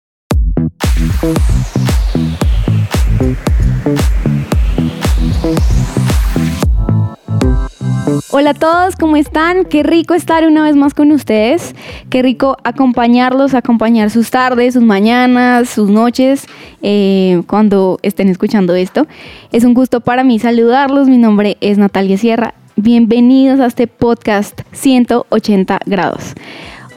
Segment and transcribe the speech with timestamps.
[8.45, 9.65] Hola a todos, ¿cómo están?
[9.65, 11.73] Qué rico estar una vez más con ustedes.
[12.11, 16.45] Qué rico acompañarlos, acompañar sus tardes, sus mañanas, sus noches,
[16.83, 19.07] eh, cuando estén escuchando esto.
[19.51, 21.07] Es un gusto para mí saludarlos.
[21.07, 22.53] Mi nombre es Natalia Sierra.
[22.75, 26.35] Bienvenidos a este podcast 180 grados.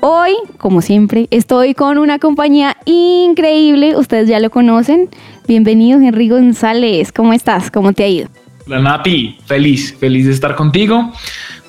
[0.00, 3.96] Hoy, como siempre, estoy con una compañía increíble.
[3.96, 5.08] Ustedes ya lo conocen.
[5.46, 7.10] Bienvenidos, Henry González.
[7.10, 7.70] ¿Cómo estás?
[7.70, 8.28] ¿Cómo te ha ido?
[8.69, 11.11] La Nati, feliz, feliz de estar contigo.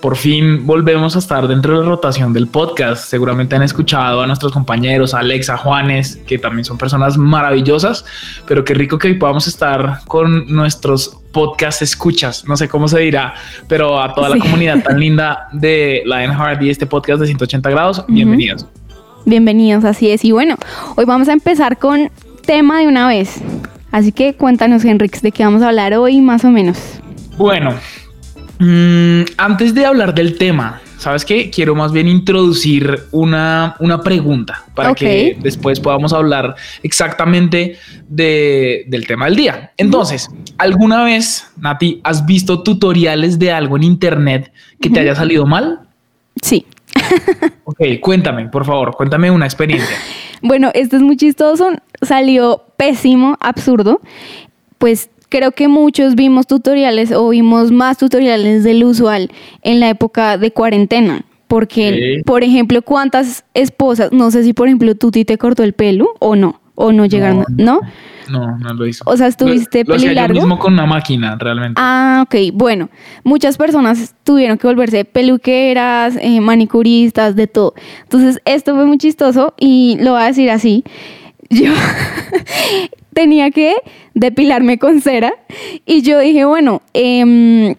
[0.02, 3.06] Por fin volvemos a estar dentro de la rotación del podcast.
[3.06, 8.03] Seguramente han escuchado a nuestros compañeros, a Alexa, Juanes, que también son personas maravillosas,
[8.45, 13.00] pero qué rico que hoy podamos estar con nuestros podcast escuchas, no sé cómo se
[13.00, 13.34] dirá,
[13.67, 18.03] pero a toda la comunidad tan linda de Lionheart y este podcast de 180 grados,
[18.08, 18.66] bienvenidos.
[19.25, 20.25] Bienvenidos, así es.
[20.25, 20.56] Y bueno,
[20.95, 22.09] hoy vamos a empezar con
[22.45, 23.41] tema de una vez.
[23.91, 26.77] Así que cuéntanos, Henrix, de qué vamos a hablar hoy más o menos.
[27.37, 27.73] Bueno,
[28.59, 31.49] mm, antes de hablar del tema, ¿sabes qué?
[31.49, 39.25] Quiero más bien introducir una, una pregunta para que después podamos hablar exactamente del tema
[39.25, 39.71] del día.
[39.77, 45.47] Entonces, ¿alguna vez, Nati, has visto tutoriales de algo en Internet que te haya salido
[45.47, 45.79] mal?
[46.41, 46.66] Sí.
[47.63, 49.97] ok, cuéntame, por favor, cuéntame una experiencia.
[50.41, 51.69] Bueno, esto es muy chistoso,
[52.01, 54.01] salió pésimo, absurdo.
[54.77, 60.38] Pues creo que muchos vimos tutoriales o vimos más tutoriales del usual en la época
[60.38, 61.25] de cuarentena.
[61.47, 66.09] Porque, por ejemplo, ¿cuántas esposas, no sé si por ejemplo tú te cortó el pelo
[66.19, 66.61] o no?
[66.75, 67.66] O no llegaron, ¿no?
[67.66, 67.81] No,
[68.29, 69.03] no lo hizo.
[69.07, 70.34] O sea, estuviste lo, lo largo.
[70.35, 71.79] mismo con una máquina, realmente.
[71.81, 72.53] Ah, ok.
[72.53, 72.90] Bueno,
[73.23, 77.73] muchas personas tuvieron que volverse peluqueras, eh, manicuristas, de todo.
[78.03, 80.84] Entonces, esto fue muy chistoso y lo voy a decir así.
[81.50, 81.73] Yo
[83.13, 83.75] tenía que
[84.13, 85.34] depilarme con cera
[85.85, 87.75] y yo dije, bueno, eh,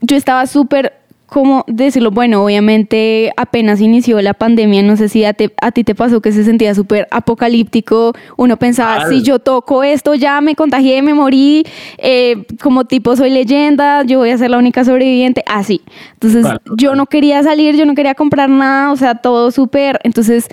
[0.00, 0.97] yo estaba súper
[1.28, 2.10] ¿cómo decirlo?
[2.10, 6.42] Bueno, obviamente apenas inició la pandemia, no sé si a, ti te pasó que se
[6.42, 11.64] sentía súper apocalíptico, uno pensaba, si yo toco esto, ya me contagié, me morí,
[11.98, 15.82] eh, como tipo soy leyenda, yo voy a ser la única sobreviviente, así.
[16.14, 16.46] Entonces
[16.76, 20.48] yo no quería salir, yo no quería comprar nada, o sea, todo súper, entonces...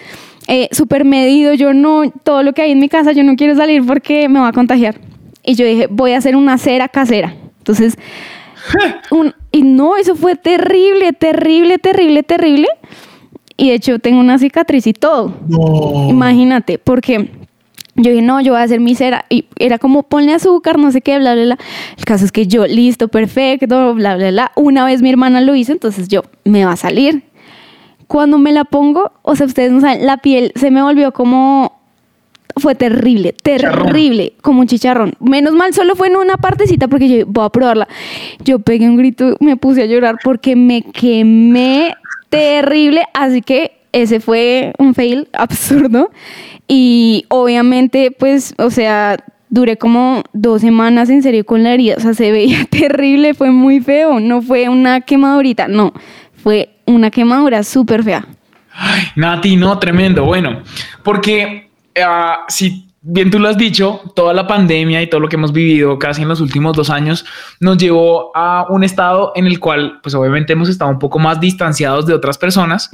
[0.48, 3.56] Eh, súper medido, yo no, todo lo que hay en mi casa, yo no quiero
[3.56, 4.94] salir porque me va a contagiar.
[5.44, 7.34] Y yo dije, voy a hacer una cera casera.
[7.58, 7.98] Entonces,
[9.52, 12.68] y no, eso fue terrible, terrible, terrible, terrible.
[13.58, 15.34] Y de hecho tengo una cicatriz y todo.
[16.10, 17.30] Imagínate, porque
[17.96, 19.26] yo dije, no, yo voy a hacer mi cera.
[19.30, 21.58] Y era como, ponle azúcar, no sé qué, bla, bla, bla.
[21.98, 24.52] El caso es que yo, listo, perfecto, bla, bla, bla.
[24.56, 27.24] Una vez mi hermana lo hizo, entonces yo, me va a salir.
[28.08, 31.75] Cuando me la pongo, o sea, ustedes no saben, la piel se me volvió como
[32.58, 35.14] fue terrible, terrible, como un chicharrón.
[35.20, 37.88] Menos mal, solo fue en una partecita porque yo voy a probarla.
[38.44, 41.96] Yo pegué un grito, me puse a llorar porque me quemé
[42.30, 46.12] terrible, así que ese fue un fail absurdo.
[46.68, 49.18] Y obviamente, pues, o sea,
[49.50, 53.52] duré como dos semanas en serio con la herida, o sea, se veía terrible, fue
[53.52, 55.94] muy feo, no fue una quemadurita, no,
[56.44, 58.28] fue una quemadura súper fea.
[58.72, 60.26] Ay, Nati, no, tremendo.
[60.26, 60.62] Bueno,
[61.04, 61.70] porque
[62.02, 65.54] Ah, si bien tú lo has dicho, toda la pandemia y todo lo que hemos
[65.54, 67.24] vivido casi en los últimos dos años
[67.60, 71.40] nos llevó a un estado en el cual, pues obviamente hemos estado un poco más
[71.40, 72.90] distanciados de otras personas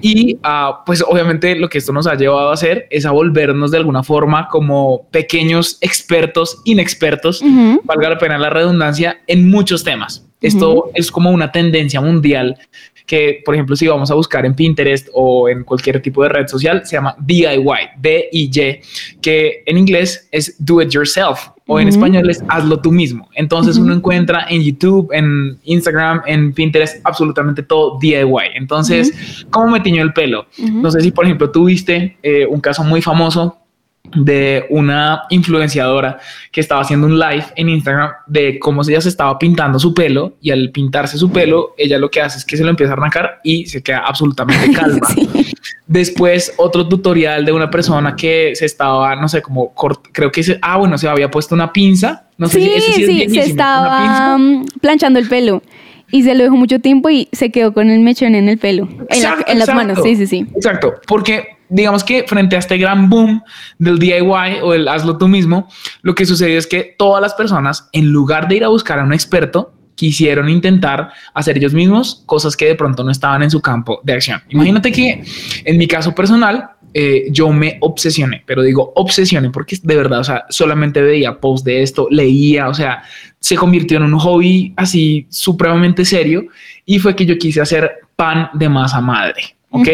[0.00, 3.72] y ah, pues obviamente lo que esto nos ha llevado a hacer es a volvernos
[3.72, 7.42] de alguna forma como pequeños expertos, inexpertos,
[7.82, 10.22] valga la pena la redundancia, en muchos temas.
[10.40, 12.56] Esto es como una tendencia mundial
[13.06, 16.46] que, por ejemplo, si vamos a buscar en Pinterest o en cualquier tipo de red
[16.48, 17.64] social, se llama DIY,
[17.98, 18.80] D-I-Y,
[19.20, 21.48] que en inglés es do it yourself.
[21.68, 23.28] o en español es hazlo tú mismo.
[23.34, 28.54] Entonces uno encuentra en YouTube, en Instagram, en Pinterest, absolutamente todo DIY.
[28.54, 30.46] Entonces, ¿cómo me tiñó el pelo?
[30.58, 33.58] No sé si, por ejemplo, tuviste eh, un caso muy famoso
[34.14, 36.18] de una influenciadora
[36.52, 40.36] que estaba haciendo un live en Instagram de cómo ella se estaba pintando su pelo
[40.40, 42.96] y al pintarse su pelo, ella lo que hace es que se lo empieza a
[42.96, 45.06] arrancar y se queda absolutamente calma.
[45.86, 49.72] Después otro tutorial de una persona que se estaba, no sé, como
[50.12, 52.24] creo que se, ah, bueno, se había puesto una pinza.
[52.38, 54.36] No sé sí, si, sí, se estaba
[54.80, 55.62] planchando el pelo
[56.10, 58.88] y se lo dejó mucho tiempo y se quedó con el mechón en el pelo,
[59.08, 59.98] en, las manos.
[60.02, 60.46] Sí, sí, sí.
[60.54, 63.42] Exacto, porque digamos que frente a este gran boom
[63.78, 65.68] del DIY o el hazlo tú mismo,
[66.02, 69.04] lo que sucedió es que todas las personas, en lugar de ir a buscar a
[69.04, 73.60] un experto, quisieron intentar hacer ellos mismos cosas que de pronto no estaban en su
[73.60, 74.40] campo de acción.
[74.50, 75.24] Imagínate que
[75.64, 80.24] en mi caso personal, eh, yo me obsesioné, pero digo obsesioné porque de verdad, o
[80.24, 83.02] sea, solamente veía posts de esto, leía, o sea,
[83.40, 86.46] se convirtió en un hobby así supremamente serio
[86.84, 89.88] y fue que yo quise hacer pan de masa madre, ¿ok?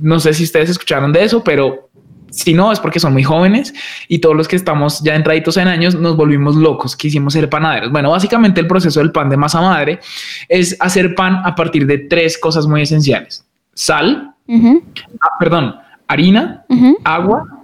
[0.00, 1.90] No sé si ustedes escucharon de eso, pero
[2.30, 3.74] si no, es porque son muy jóvenes
[4.08, 7.90] y todos los que estamos ya entraditos en años nos volvimos locos, quisimos ser panaderos.
[7.90, 10.00] Bueno, básicamente el proceso del pan de masa madre
[10.48, 13.44] es hacer pan a partir de tres cosas muy esenciales.
[13.74, 15.76] Sal, ah, perdón,
[16.06, 16.64] harina,
[17.04, 17.59] agua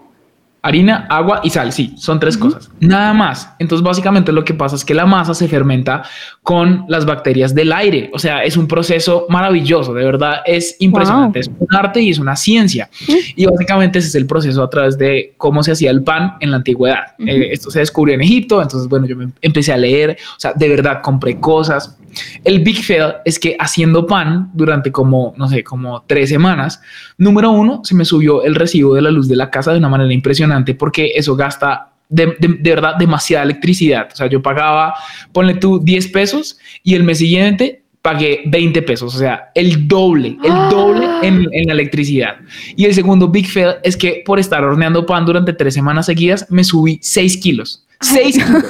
[0.66, 1.72] harina, agua y sal.
[1.72, 2.70] Sí, son tres cosas.
[2.80, 3.54] Nada más.
[3.58, 6.02] Entonces, básicamente lo que pasa es que la masa se fermenta
[6.42, 8.10] con las bacterias del aire.
[8.12, 9.94] O sea, es un proceso maravilloso.
[9.94, 11.40] De verdad, es impresionante.
[11.40, 12.90] Es un arte y es una ciencia.
[13.36, 16.50] Y básicamente ese es el proceso a través de cómo se hacía el pan en
[16.50, 17.14] la antigüedad.
[17.18, 18.60] Eh, esto se descubrió en Egipto.
[18.60, 20.16] Entonces, bueno, yo me empecé a leer.
[20.36, 21.96] O sea, de verdad compré cosas.
[22.44, 26.80] El big fail es que haciendo pan durante como, no sé, como tres semanas,
[27.18, 29.88] número uno, se me subió el recibo de la luz de la casa de una
[29.88, 34.08] manera impresionante porque eso gasta de, verdad demasiada electricidad.
[34.12, 34.94] O sea, yo pagaba,
[35.32, 40.38] ponle tú 10 pesos y el mes siguiente pagué 20 pesos, o sea, el doble,
[40.44, 40.68] el ¡Ah!
[40.70, 42.36] doble en, la electricidad.
[42.76, 46.46] Y el segundo big fail es que por estar horneando pan durante tres semanas seguidas,
[46.48, 47.84] me subí 6 kilos.
[48.02, 48.64] 6 kilos.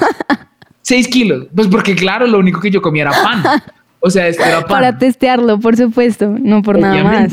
[0.80, 1.46] 6 kilos.
[1.54, 3.42] Pues porque claro, lo único que yo comía era pan.
[4.00, 4.68] O sea, esto era pan.
[4.68, 7.32] Para testearlo, por supuesto, no por nada más.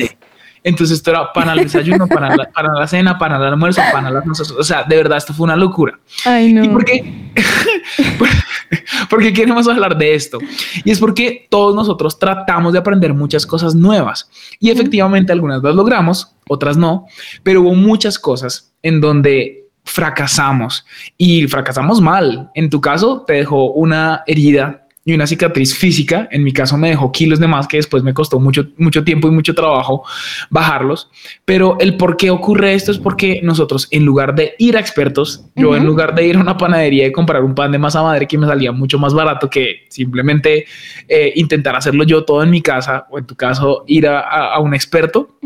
[0.64, 4.10] Entonces esto era para el desayuno, para la, para la cena, para el almuerzo, para
[4.10, 4.50] las noches.
[4.52, 6.00] O sea, de verdad, esto fue una locura.
[6.26, 6.64] Ay, no.
[6.64, 7.32] ¿Y por qué?
[9.10, 10.40] porque queremos hablar de esto.
[10.84, 14.30] Y es porque todos nosotros tratamos de aprender muchas cosas nuevas.
[14.60, 17.06] Y efectivamente algunas las logramos, otras no.
[17.44, 20.86] Pero hubo muchas cosas en donde fracasamos
[21.18, 22.50] y fracasamos mal.
[22.56, 26.28] En tu caso, te dejó una herida y una cicatriz física.
[26.32, 29.28] En mi caso me dejó kilos de más que después me costó mucho, mucho tiempo
[29.28, 30.04] y mucho trabajo
[30.50, 31.10] bajarlos.
[31.46, 35.46] Pero el por qué ocurre esto es porque nosotros, en lugar de ir a expertos,
[35.56, 38.28] yo en lugar de ir a una panadería y comprar un pan de masa madre
[38.28, 40.66] que me salía mucho más barato que simplemente
[41.08, 44.74] eh, intentar hacerlo yo todo en mi casa o en tu caso ir a, un
[44.74, 45.38] experto,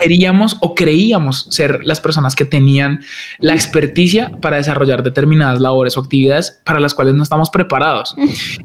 [0.00, 3.00] queríamos o creíamos ser las personas que tenían
[3.38, 8.16] la experticia para desarrollar determinadas labores o actividades para las cuales no estamos preparados.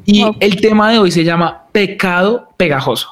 [0.05, 3.09] Y el tema de hoy se llama pecado pegajoso.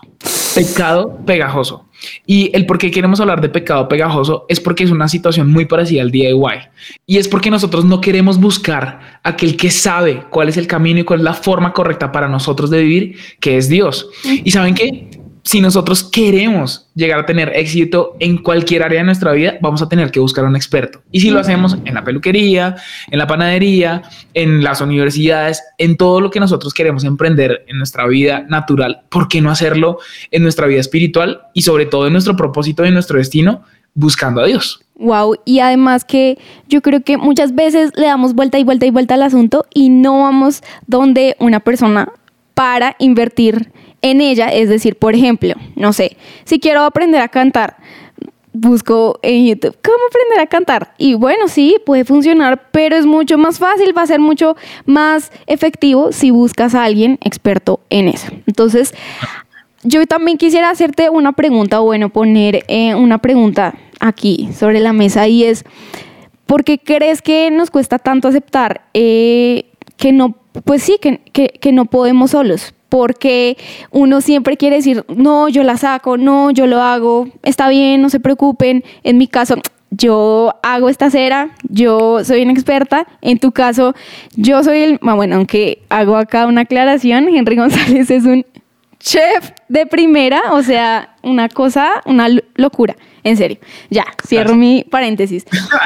[0.55, 1.85] Pecado pegajoso.
[2.25, 5.65] Y el por qué queremos hablar de pecado pegajoso es porque es una situación muy
[5.65, 6.35] parecida al DIY.
[7.05, 11.03] Y es porque nosotros no queremos buscar aquel que sabe cuál es el camino y
[11.03, 14.09] cuál es la forma correcta para nosotros de vivir, que es Dios.
[14.23, 15.09] Y saben que
[15.49, 19.89] si nosotros queremos llegar a tener éxito en cualquier área de nuestra vida, vamos a
[19.89, 21.01] tener que buscar a un experto.
[21.11, 22.75] Y si lo hacemos en la peluquería,
[23.09, 24.03] en la panadería,
[24.35, 29.27] en las universidades, en todo lo que nosotros queremos emprender en nuestra vida natural, ¿por
[29.27, 29.97] qué no hacerlo
[30.29, 33.63] en nuestra vida espiritual y sobre todo en nuestro propósito y en nuestro destino,
[33.95, 34.81] buscando a Dios?
[34.99, 36.37] Wow, y además que
[36.67, 39.89] yo creo que muchas veces le damos vuelta y vuelta y vuelta al asunto y
[39.89, 42.11] no vamos donde una persona
[42.53, 44.49] para invertir en ella.
[44.49, 47.77] Es decir, por ejemplo, no sé, si quiero aprender a cantar,
[48.53, 50.93] busco en YouTube cómo aprender a cantar.
[50.97, 55.31] Y bueno, sí, puede funcionar, pero es mucho más fácil, va a ser mucho más
[55.47, 58.27] efectivo si buscas a alguien experto en eso.
[58.47, 58.93] Entonces,
[59.83, 65.27] yo también quisiera hacerte una pregunta, bueno, poner eh, una pregunta aquí sobre la mesa
[65.27, 65.63] y es,
[66.45, 69.65] ¿por qué crees que nos cuesta tanto aceptar eh,
[69.97, 72.73] que no, pues sí, que, que no podemos solos?
[72.89, 73.57] Porque
[73.91, 78.09] uno siempre quiere decir, no, yo la saco, no, yo lo hago, está bien, no
[78.09, 78.83] se preocupen.
[79.03, 79.55] En mi caso,
[79.91, 83.07] yo hago esta cera, yo soy una experta.
[83.21, 83.95] En tu caso,
[84.35, 88.45] yo soy el, ah, bueno, aunque hago acá una aclaración, Henry González es un
[88.99, 93.57] chef de primera, o sea, una cosa, una locura, en serio.
[93.89, 95.45] Ya, cierro mi paréntesis.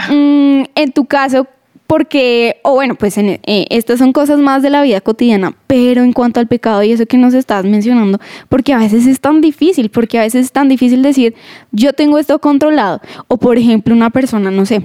[0.09, 1.47] Mm, en tu caso,
[1.93, 6.01] porque, o bueno, pues en, eh, estas son cosas más de la vida cotidiana, pero
[6.01, 8.17] en cuanto al pecado y eso que nos estás mencionando,
[8.49, 11.35] porque a veces es tan difícil, porque a veces es tan difícil decir,
[11.71, 14.83] yo tengo esto controlado, o por ejemplo una persona, no sé,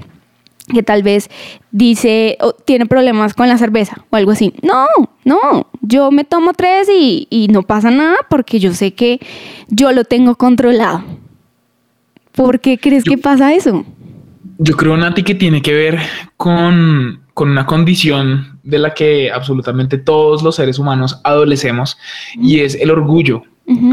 [0.70, 1.30] que tal vez
[1.70, 4.52] dice o tiene problemas con la cerveza o algo así.
[4.60, 4.84] No,
[5.24, 9.18] no, yo me tomo tres y, y no pasa nada porque yo sé que
[9.68, 11.04] yo lo tengo controlado.
[12.32, 13.86] ¿Por qué crees que pasa eso?
[14.60, 16.00] Yo creo, Nati, que tiene que ver
[16.36, 21.96] con, con una condición de la que absolutamente todos los seres humanos adolecemos
[22.34, 23.42] y es el orgullo.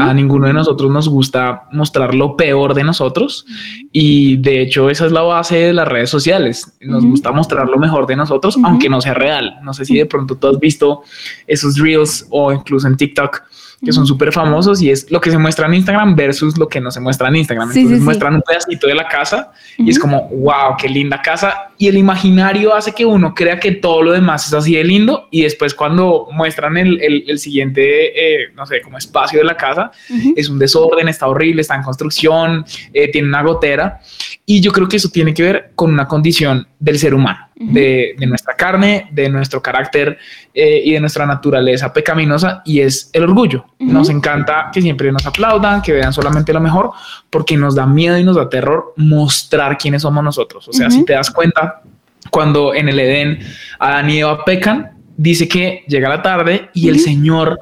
[0.00, 3.44] A ninguno de nosotros nos gusta mostrar lo peor de nosotros
[3.92, 6.78] y de hecho esa es la base de las redes sociales.
[6.80, 9.58] Nos gusta mostrar lo mejor de nosotros, aunque no sea real.
[9.62, 11.02] No sé si de pronto tú has visto
[11.46, 13.42] esos reels o incluso en TikTok
[13.84, 16.80] que son súper famosos y es lo que se muestra en Instagram versus lo que
[16.80, 17.70] no se muestra en Instagram.
[17.70, 21.70] Entonces muestran un pedacito de la casa y es como, wow, qué linda casa.
[21.78, 25.28] Y el imaginario hace que uno crea que todo lo demás es así de lindo
[25.30, 29.90] y después cuando muestran el, el, siguiente, eh, no sé, como espacio de la casa,
[30.34, 34.00] es un desorden, está horrible, está en construcción, eh, tiene una gotera.
[34.46, 38.14] Y yo creo que eso tiene que ver con una condición del ser humano de,
[38.26, 40.18] nuestra carne, de nuestro carácter
[40.52, 43.64] eh, y de nuestra naturaleza pecaminosa y es el orgullo.
[43.78, 46.90] Nos encanta que siempre nos aplaudan, que vean solamente lo mejor,
[47.30, 50.68] porque nos da miedo y nos da terror mostrar quiénes somos nosotros.
[50.68, 51.82] O sea, si te das cuenta,
[52.30, 53.38] cuando en el Edén
[53.78, 57.58] Adán y Eva pecan, dice que llega la tarde y el Señor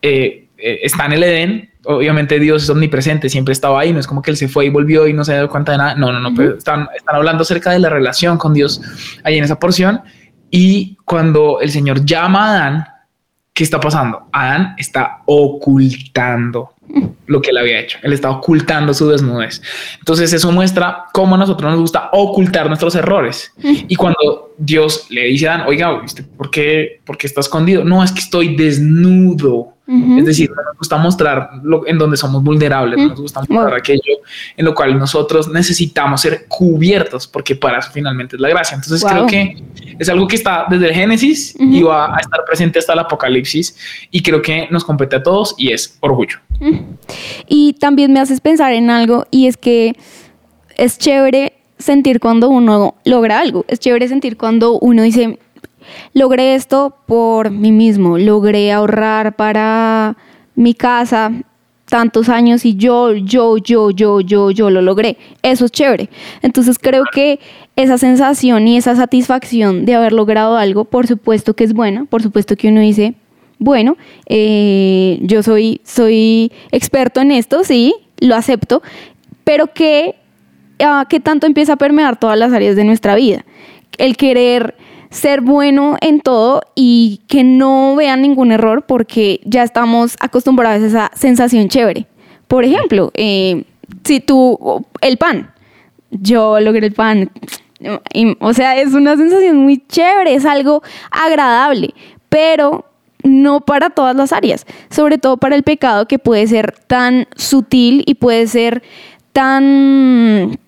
[0.00, 4.06] eh, eh, está en el Edén obviamente Dios es omnipresente, siempre estaba ahí, no es
[4.06, 6.12] como que él se fue y volvió y no se dio cuenta de nada, no,
[6.12, 8.80] no, no, están, están hablando acerca de la relación con Dios
[9.22, 10.02] ahí en esa porción
[10.50, 12.84] y cuando el Señor llama a Adán,
[13.52, 14.28] ¿qué está pasando?
[14.32, 16.74] Adán está ocultando
[17.26, 17.98] lo que él había hecho.
[18.02, 19.62] Él está ocultando su desnudez.
[19.98, 23.52] Entonces eso muestra cómo a nosotros nos gusta ocultar nuestros errores.
[23.58, 26.02] Y cuando Dios le dice a Adán, oiga,
[26.36, 27.84] ¿por qué, ¿por qué está escondido?
[27.84, 29.70] No, es que estoy desnudo.
[29.86, 34.00] Es decir, nos gusta mostrar lo, en donde somos vulnerables, nos gusta mostrar aquello
[34.56, 38.76] en lo cual nosotros necesitamos ser cubiertos, porque para eso finalmente es la gracia.
[38.76, 39.62] Entonces creo que
[39.98, 43.76] es algo que está desde el Génesis y va a estar presente hasta el Apocalipsis
[44.10, 46.38] y creo que nos compete a todos y es orgullo.
[47.46, 49.96] Y también me haces pensar en algo y es que
[50.76, 55.38] es chévere sentir cuando uno logra algo, es chévere sentir cuando uno dice,
[56.12, 60.16] logré esto por mí mismo, logré ahorrar para
[60.54, 61.32] mi casa
[61.86, 65.16] tantos años y yo, yo, yo, yo, yo, yo lo logré.
[65.42, 66.08] Eso es chévere.
[66.42, 67.38] Entonces creo que
[67.76, 72.22] esa sensación y esa satisfacción de haber logrado algo, por supuesto que es buena, por
[72.22, 73.14] supuesto que uno dice,
[73.58, 78.82] bueno, eh, yo soy, soy experto en esto, sí, lo acepto,
[79.44, 80.16] pero que,
[80.80, 83.44] ah, que tanto empieza a permear todas las áreas de nuestra vida.
[83.98, 84.76] El querer
[85.10, 90.86] ser bueno en todo y que no vean ningún error porque ya estamos acostumbrados a
[90.86, 92.06] esa sensación chévere.
[92.48, 93.64] Por ejemplo, eh,
[94.04, 95.52] si tú, el pan,
[96.10, 97.30] yo logré el pan,
[98.40, 101.94] o sea, es una sensación muy chévere, es algo agradable,
[102.28, 102.84] pero
[103.22, 108.02] no para todas las áreas, sobre todo para el pecado que puede ser tan sutil
[108.06, 108.82] y puede ser
[109.32, 110.58] tan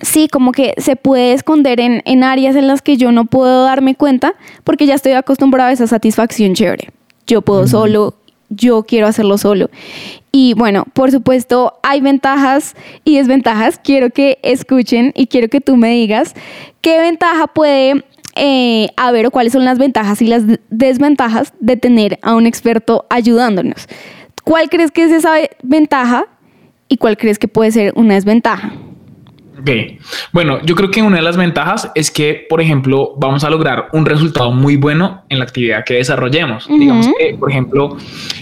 [0.00, 3.64] sí, como que se puede esconder en, en, áreas en las que yo no puedo
[3.64, 4.34] darme cuenta
[4.64, 6.88] porque ya estoy acostumbrada a esa satisfacción chévere.
[7.26, 8.14] Yo puedo solo,
[8.48, 9.70] yo quiero hacerlo solo.
[10.30, 13.78] Y bueno, por supuesto, hay ventajas y desventajas.
[13.82, 16.34] Quiero que escuchen y quiero que tú me digas
[16.80, 22.18] qué ventaja puede eh, haber o cuáles son las ventajas y las desventajas de tener
[22.22, 23.88] a un experto ayudándonos.
[24.44, 26.26] ¿Cuál crees que es esa ventaja
[26.88, 28.72] y cuál crees que puede ser una desventaja?
[29.62, 29.70] Ok,
[30.32, 33.88] bueno, yo creo que una de las ventajas es que, por ejemplo, vamos a lograr
[33.92, 36.66] un resultado muy bueno en la actividad que desarrollemos.
[36.66, 37.96] Digamos que, por ejemplo,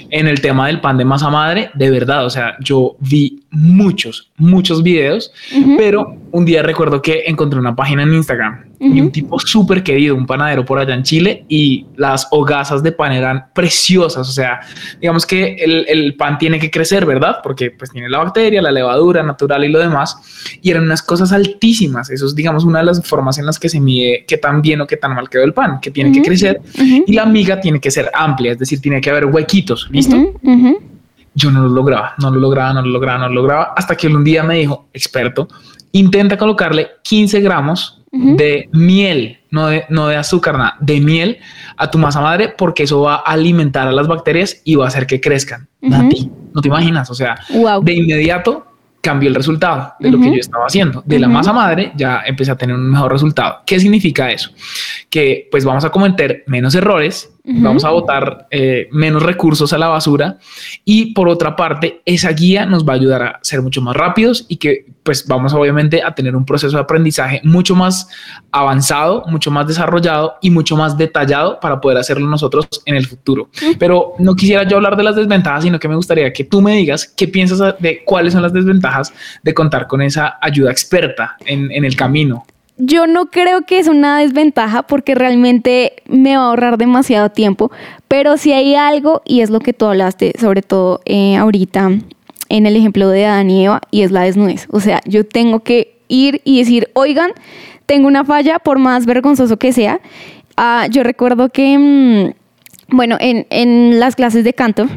[0.08, 4.30] en el tema del pan de masa madre, de verdad, o sea, yo vi muchos,
[4.38, 5.30] muchos videos,
[5.76, 10.14] pero un día recuerdo que encontré una página en Instagram y un tipo súper querido,
[10.14, 14.26] un panadero por allá en Chile y las hogazas de pan eran preciosas.
[14.26, 14.60] O sea,
[14.98, 17.40] digamos que el, el, pan tiene que crecer, ¿verdad?
[17.42, 20.16] Porque pues tiene la bacteria, la levadura natural y lo demás.
[20.62, 22.08] Y eran unas cosas altísimas.
[22.08, 24.80] Eso es, digamos, una de las formas en las que se mide qué tan bien
[24.80, 26.60] o qué tan mal quedó el pan, que tiene que crecer
[27.06, 30.16] y la miga tiene que ser amplia, es decir, tiene que haber huequitos, ¿listo?
[31.34, 34.08] Yo no lo lograba, no lo lograba, no lo lograba, no lo lograba, hasta que
[34.08, 35.48] un día me dijo, experto,
[35.92, 41.38] intenta colocarle 15 gramos de miel, no de, no de azúcar, nada, de miel
[41.76, 44.88] a tu masa madre, porque eso va a alimentar a las bacterias y va a
[44.88, 45.68] hacer que crezcan.
[45.80, 47.38] no te imaginas, o sea,
[47.82, 48.66] de inmediato
[49.00, 51.02] cambió el resultado de lo que yo estaba haciendo.
[51.06, 53.60] De la masa madre ya empecé a tener un mejor resultado.
[53.66, 54.50] ¿Qué significa eso?
[55.08, 59.88] Que pues vamos a cometer menos errores, vamos a botar eh, menos recursos a la
[59.88, 60.38] basura
[60.84, 64.44] y por otra parte esa guía nos va a ayudar a ser mucho más rápidos
[64.48, 68.08] y que pues vamos obviamente a tener un proceso de aprendizaje mucho más
[68.52, 73.48] avanzado, mucho más desarrollado y mucho más detallado para poder hacerlo nosotros en el futuro.
[73.78, 76.76] Pero no quisiera yo hablar de las desventajas, sino que me gustaría que tú me
[76.76, 81.72] digas qué piensas de cuáles son las desventajas de contar con esa ayuda experta en,
[81.72, 82.44] en el camino.
[82.82, 87.70] Yo no creo que es una desventaja porque realmente me va a ahorrar demasiado tiempo,
[88.08, 91.90] pero si hay algo, y es lo que tú hablaste, sobre todo eh, ahorita
[92.48, 94.66] en el ejemplo de Adán y Eva, y es la desnudez.
[94.70, 97.32] O sea, yo tengo que ir y decir, oigan,
[97.84, 100.00] tengo una falla, por más vergonzoso que sea.
[100.56, 104.88] Ah, yo recuerdo que, mm, bueno, en, en, las clases de canto,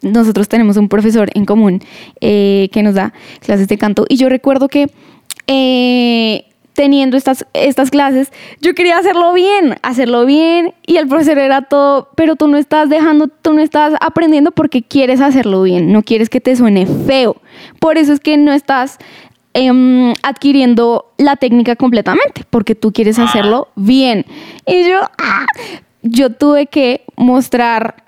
[0.00, 1.82] nosotros tenemos un profesor en común
[2.20, 4.86] eh, que nos da clases de canto, y yo recuerdo que...
[5.48, 6.44] Eh,
[6.74, 12.08] teniendo estas, estas clases, yo quería hacerlo bien, hacerlo bien y el profesor era todo,
[12.16, 16.30] pero tú no estás dejando, tú no estás aprendiendo porque quieres hacerlo bien, no quieres
[16.30, 17.36] que te suene feo.
[17.78, 18.98] Por eso es que no estás
[19.54, 23.24] em, adquiriendo la técnica completamente, porque tú quieres ah.
[23.24, 24.24] hacerlo bien.
[24.66, 25.46] Y yo, ah,
[26.02, 28.04] yo tuve que mostrar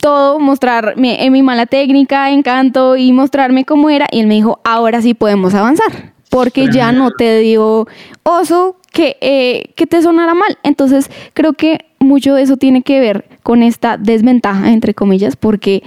[0.00, 4.06] todo, mostrarme en mi mala técnica, encanto y mostrarme cómo era.
[4.12, 7.86] Y él me dijo, ahora sí podemos avanzar porque ya no te dio
[8.24, 10.58] oso que, eh, que te sonara mal.
[10.64, 15.84] Entonces creo que mucho de eso tiene que ver con esta desventaja, entre comillas, porque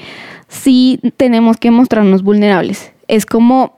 [0.47, 2.93] sí tenemos que mostrarnos vulnerables.
[3.09, 3.77] Es como,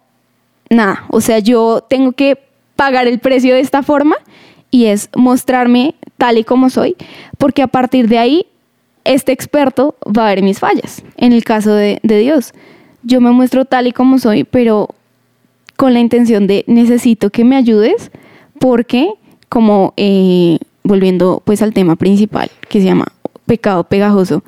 [0.69, 2.37] nada, o sea, yo tengo que
[2.75, 4.17] pagar el precio de esta forma
[4.69, 6.95] y es mostrarme tal y como soy,
[7.39, 8.45] porque a partir de ahí,
[9.05, 11.01] este experto va a ver mis fallas.
[11.17, 12.53] En el caso de, de Dios,
[13.01, 14.93] yo me muestro tal y como soy, pero
[15.79, 18.11] con la intención de necesito que me ayudes
[18.59, 19.13] porque
[19.47, 23.05] como eh, volviendo pues al tema principal que se llama
[23.45, 24.43] pecado pegajoso,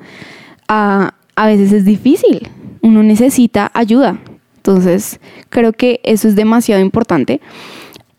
[0.68, 1.14] a,
[1.46, 2.50] veces es difícil,
[2.82, 4.18] uno necesita ayuda.
[4.58, 7.40] Entonces creo que eso es demasiado importante.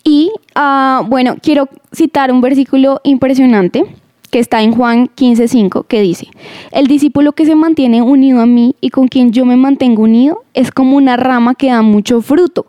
[0.03, 3.85] Y ah, bueno, quiero citar un versículo impresionante
[4.31, 6.29] que está en Juan 15:5, que dice,
[6.71, 10.43] el discípulo que se mantiene unido a mí y con quien yo me mantengo unido
[10.55, 12.65] es como una rama que da mucho fruto.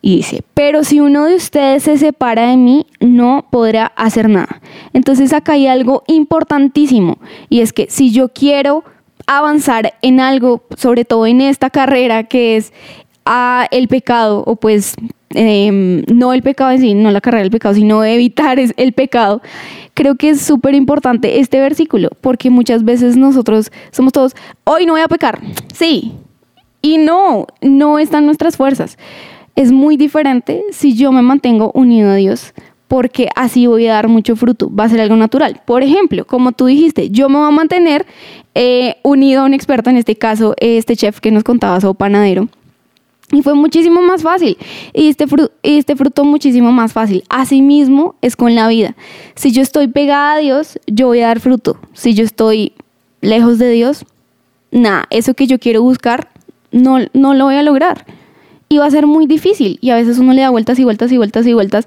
[0.00, 4.60] Y dice, pero si uno de ustedes se separa de mí, no podrá hacer nada.
[4.92, 8.84] Entonces acá hay algo importantísimo y es que si yo quiero
[9.26, 12.72] avanzar en algo, sobre todo en esta carrera que es
[13.24, 14.94] a el pecado, o pues
[15.30, 19.42] em, no el pecado en sí, no la carrera del pecado, sino evitar el pecado,
[19.94, 24.34] creo que es súper importante este versículo, porque muchas veces nosotros somos todos,
[24.64, 25.40] hoy no voy a pecar,
[25.74, 26.14] sí,
[26.80, 28.96] y no, no están nuestras fuerzas
[29.58, 32.54] es muy diferente si yo me mantengo unido a Dios,
[32.86, 35.60] porque así voy a dar mucho fruto, va a ser algo natural.
[35.66, 38.06] Por ejemplo, como tú dijiste, yo me voy a mantener
[38.54, 42.46] eh, unido a un experto, en este caso, este chef que nos contaba, o panadero.
[43.32, 44.56] Y fue muchísimo más fácil.
[44.94, 47.24] Y este, fruto, este fruto muchísimo más fácil.
[47.28, 48.94] Asimismo es con la vida.
[49.34, 51.78] Si yo estoy pegada a Dios, yo voy a dar fruto.
[51.94, 52.74] Si yo estoy
[53.22, 54.04] lejos de Dios,
[54.70, 56.28] nada, eso que yo quiero buscar,
[56.70, 58.06] no, no lo voy a lograr
[58.76, 59.78] va a ser muy difícil.
[59.80, 61.86] Y a veces uno le da vueltas y vueltas y vueltas y vueltas.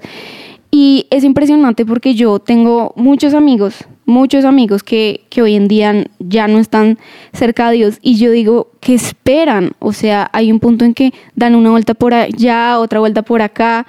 [0.74, 6.06] Y es impresionante porque yo tengo muchos amigos, muchos amigos que, que hoy en día
[6.18, 6.98] ya no están
[7.34, 7.98] cerca de Dios.
[8.00, 11.92] Y yo digo que esperan, o sea, hay un punto en que dan una vuelta
[11.92, 13.86] por allá, otra vuelta por acá.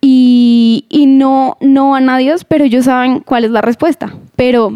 [0.00, 4.72] Y, y no, no van a Dios, pero ellos saben cuál es la respuesta, pero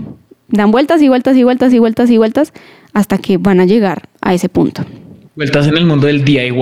[0.49, 2.53] dan vueltas y vueltas y vueltas y vueltas y vueltas
[2.93, 4.85] hasta que van a llegar a ese punto.
[5.35, 6.53] Vueltas en el mundo del DIY.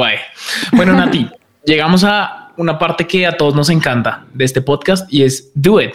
[0.72, 1.28] Bueno, Nati,
[1.64, 5.80] llegamos a una parte que a todos nos encanta de este podcast y es do
[5.80, 5.94] it.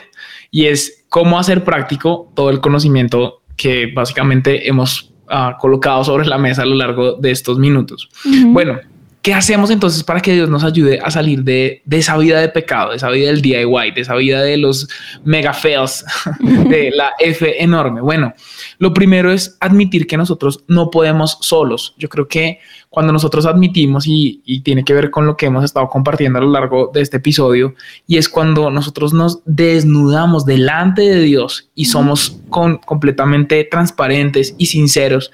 [0.51, 6.37] Y es cómo hacer práctico todo el conocimiento que básicamente hemos ah, colocado sobre la
[6.37, 8.09] mesa a lo largo de estos minutos.
[8.47, 8.79] Bueno,
[9.25, 12.91] ¿Qué hacemos entonces para que Dios nos ayude a salir de, esa vida de pecado,
[12.91, 14.87] de esa vida del DIY, de esa vida de los
[15.23, 16.05] mega fails,
[16.69, 18.01] de la F enorme?
[18.01, 18.35] Bueno,
[18.77, 21.95] lo primero es admitir que nosotros no podemos solos.
[21.97, 25.89] Yo creo que cuando nosotros admitimos, y, tiene que ver con lo que hemos estado
[25.89, 27.73] compartiendo a lo largo de este episodio,
[28.05, 35.31] y es cuando nosotros nos desnudamos delante de Dios y somos completamente transparentes y sinceros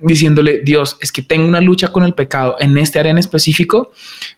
[0.00, 3.92] diciéndole, Dios, es que tengo una lucha con el pecado en este área en específico,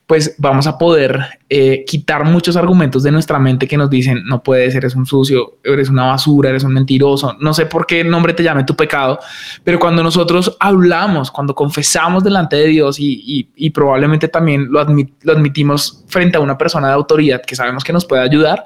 [0.06, 4.42] pues vamos a poder eh, quitar muchos argumentos de nuestra mente que nos dicen, no
[4.42, 8.34] puedes, eres un sucio, eres una basura, eres un mentiroso, no sé por qué nombre
[8.34, 9.18] te llame tu pecado,
[9.64, 16.04] pero cuando nosotros hablamos, cuando confesamos delante de Dios y, probablemente también lo, lo admitimos
[16.08, 18.64] frente a una persona de autoridad que sabemos que nos puede ayudar,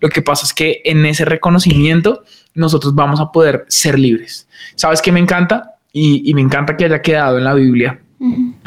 [0.00, 2.24] lo que pasa es que en ese reconocimiento
[2.54, 4.48] nosotros vamos a poder ser libres.
[4.74, 5.71] ¿Sabes qué me encanta?
[5.92, 8.00] Y, me encanta que haya quedado en la Biblia.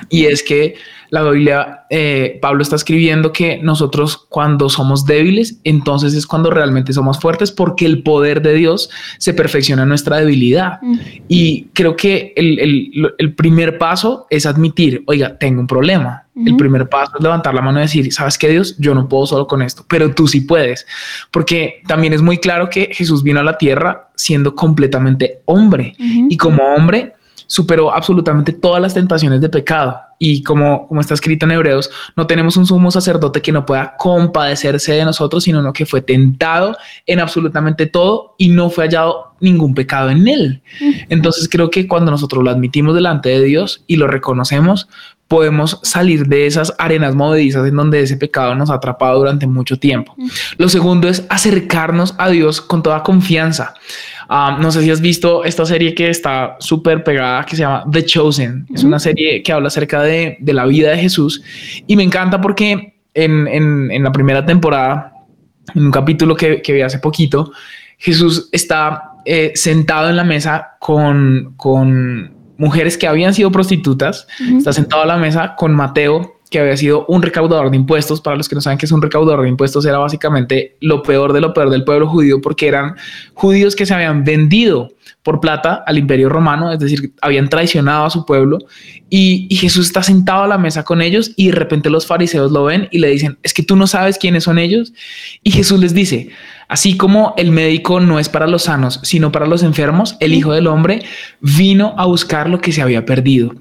[0.09, 0.75] Y es que
[1.09, 6.93] la Biblia, eh, Pablo está escribiendo que nosotros cuando somos débiles, entonces es cuando realmente
[6.93, 10.79] somos fuertes porque el poder de Dios se perfecciona en nuestra debilidad.
[11.27, 16.23] Y creo que el, primer paso es admitir, oiga, tengo un problema.
[16.45, 19.25] El primer paso es levantar la mano y decir, sabes que Dios, yo no puedo
[19.25, 20.85] solo con esto, pero tú sí puedes.
[21.31, 26.35] Porque también es muy claro que Jesús vino a la tierra siendo completamente hombre y
[26.35, 27.13] como hombre
[27.47, 29.99] superó absolutamente todas las tentaciones de pecado.
[30.17, 33.95] Y como, como está escrito en Hebreos, no tenemos un sumo sacerdote que no pueda
[33.97, 39.35] compadecerse de nosotros, sino uno que fue tentado en absolutamente todo y no fue hallado
[39.39, 40.61] ningún pecado en él.
[41.09, 44.87] Entonces creo que cuando nosotros lo admitimos delante de Dios y lo reconocemos,
[45.27, 49.77] podemos salir de esas arenas movedizas en donde ese pecado nos ha atrapado durante mucho
[49.77, 50.15] tiempo.
[50.57, 53.73] Lo segundo es acercarnos a Dios con toda confianza.
[54.29, 57.85] Ah, no sé si has visto esta serie que está súper pegada, que se llama
[57.91, 58.67] The Chosen.
[58.73, 61.41] Es una serie que habla acerca de, la vida de Jesús
[61.87, 65.11] y me encanta porque en, la primera temporada,
[65.73, 67.51] en un capítulo que, vi hace poquito,
[67.97, 74.73] Jesús está eh, sentado en la mesa con, con mujeres que habían sido prostitutas, está
[74.73, 78.21] sentado a la mesa con Mateo, que había sido un recaudador de impuestos.
[78.21, 81.33] Para los que no saben que es un recaudador de impuestos, era básicamente lo peor
[81.33, 82.95] de lo peor del pueblo judío, porque eran
[83.33, 84.89] judíos que se habían vendido
[85.23, 88.59] por plata al imperio romano, es decir, habían traicionado a su pueblo.
[89.09, 92.51] Y, y, Jesús está sentado a la mesa con ellos y de repente los fariseos
[92.51, 94.93] lo ven y le dicen, es que tú no sabes quiénes son ellos.
[95.41, 96.29] Y Jesús les dice,
[96.67, 100.53] Así como el médico no es para los sanos, sino para los enfermos, el Hijo
[100.53, 101.03] del Hombre
[101.39, 103.53] vino a buscar lo que se había perdido.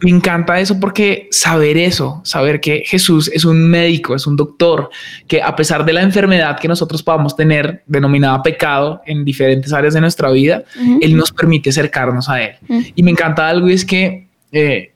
[0.00, 4.90] me encanta eso porque saber eso, saber que Jesús es un médico, es un doctor,
[5.26, 9.94] que a pesar de la enfermedad que nosotros podamos tener, denominada pecado en diferentes áreas
[9.94, 10.64] de nuestra vida,
[11.00, 12.52] Él nos permite acercarnos a Él.
[12.94, 14.28] Y me encanta algo y es que...
[14.52, 14.92] Eh,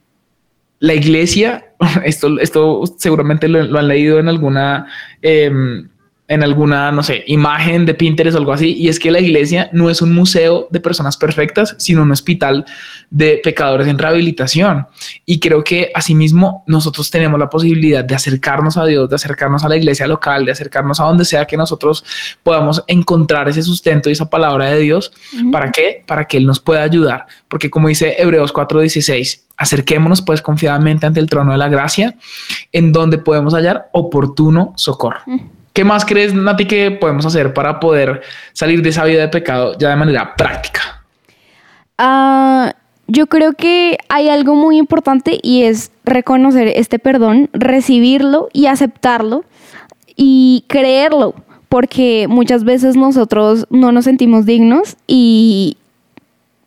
[0.79, 1.72] la iglesia,
[2.05, 4.87] esto, esto seguramente lo, han leído en alguna
[5.22, 5.88] em,
[6.29, 9.71] en alguna, no sé, imagen de Pinterest o algo así, y es que la iglesia
[9.73, 12.65] no es un museo de personas perfectas, sino un hospital
[13.11, 14.87] de pecadores en rehabilitación.
[15.25, 19.69] Y creo que asimismo nosotros tenemos la posibilidad de acercarnos a Dios, de acercarnos a
[19.69, 22.05] la iglesia local, de acercarnos a donde sea que nosotros
[22.43, 25.12] podamos encontrar ese sustento y esa palabra de Dios.
[25.53, 26.03] ¿Para qué?
[26.07, 27.27] Para que Él nos pueda ayudar.
[27.49, 32.17] Porque como dice Hebreos 4:16, acerquémonos pues confiadamente ante el trono de la gracia,
[32.73, 35.21] en donde podemos hallar oportuno socorro.
[35.77, 38.23] ¿Qué más crees, Nati, que podemos hacer para poder
[38.55, 41.05] salir de esa vida de pecado ya de manera práctica?
[41.99, 42.73] Ah,
[43.09, 49.45] yo creo que hay algo muy importante y es reconocer este perdón, recibirlo y aceptarlo
[50.17, 51.35] y creerlo,
[51.69, 55.77] porque muchas veces nosotros no nos sentimos dignos y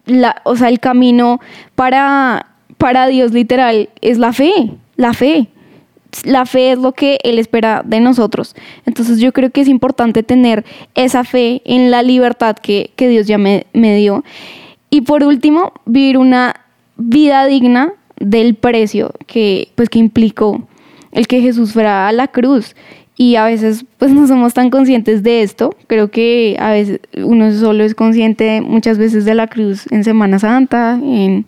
[0.05, 1.39] la, o sea, el camino
[1.73, 2.45] para,
[2.77, 4.53] para Dios literal es la fe,
[4.97, 5.47] la fe
[6.23, 8.55] la fe es lo que Él espera de nosotros.
[8.85, 13.37] Entonces yo creo que es importante tener esa fe en la libertad que, Dios ya
[13.37, 14.23] me, dio.
[14.89, 16.55] Y por último, vivir una
[16.97, 20.67] vida digna del precio que, pues, que implicó
[21.11, 22.75] el que Jesús fuera a la cruz.
[23.15, 25.75] Y a veces pues no somos tan conscientes de esto.
[25.87, 30.39] Creo que a veces uno solo es consciente muchas veces de la cruz en Semana
[30.39, 31.45] Santa, en,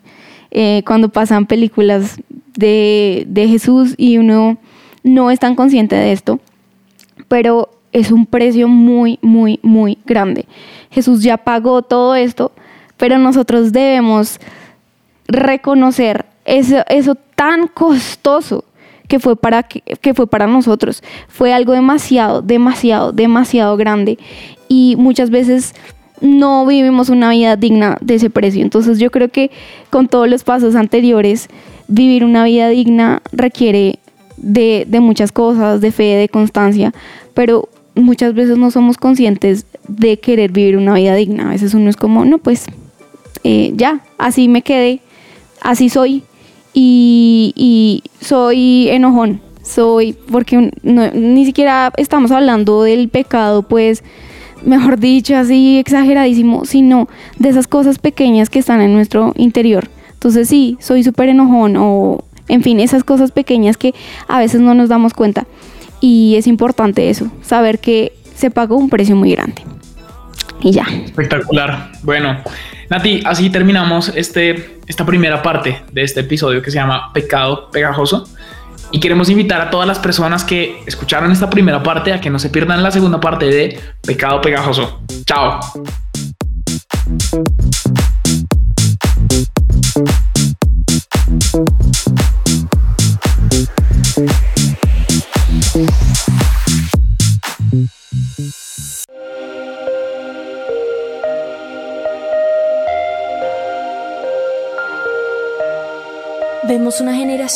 [0.52, 2.20] eh, cuando pasan películas
[2.56, 4.58] de, Jesús y uno
[5.04, 6.40] no es tan consciente de esto,
[7.28, 10.46] pero es un precio muy, muy, muy grande.
[10.92, 12.52] Jesús ya pagó todo esto,
[12.98, 14.40] pero nosotros debemos
[15.28, 18.66] reconocer eso, eso tan costoso
[19.08, 21.04] que fue, para, que fue para nosotros.
[21.28, 24.18] Fue algo demasiado, demasiado, demasiado grande.
[24.70, 25.76] Y muchas veces
[26.22, 28.62] no vivimos una vida digna de ese precio.
[28.62, 29.52] Entonces yo creo que
[29.90, 31.50] con todos los pasos anteriores,
[31.88, 34.00] vivir una vida digna requiere
[34.38, 36.94] de, muchas cosas, de fe, de constancia,
[37.34, 41.48] pero muchas veces no somos conscientes de querer vivir una vida digna.
[41.48, 42.66] A veces uno es como, no, pues
[43.44, 45.02] eh, ya, así me quedé,
[45.62, 46.24] así soy
[46.74, 54.04] y, soy enojón, soy, porque ni siquiera estamos hablando del pecado, pues
[54.64, 60.48] mejor dicho, así exageradísimo, sino de esas cosas pequeñas que están en nuestro interior, Entonces
[60.48, 63.94] sí, soy súper enojón o, en fin, esas cosas pequeñas que
[64.28, 65.48] a veces no nos damos cuenta.
[66.00, 69.62] Y es importante eso, saber que se pagó un precio muy grande.
[70.62, 70.86] Y ya.
[71.06, 71.92] Espectacular.
[72.04, 72.38] Bueno,
[72.90, 78.28] Nati, así terminamos este, esta primera parte de este episodio que se llama Pecado Pegajoso.
[78.92, 82.40] Y queremos invitar a todas las personas que escucharon esta primera parte a que no
[82.40, 85.02] se pierdan la segunda parte de Pecado Pegajoso.
[85.26, 85.60] Chao.